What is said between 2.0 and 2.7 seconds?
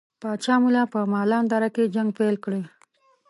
پیل کړي.